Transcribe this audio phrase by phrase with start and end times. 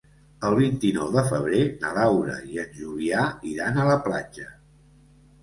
[0.47, 4.49] El vint-i-nou de febrer na Laura i en Julià iran a la platja.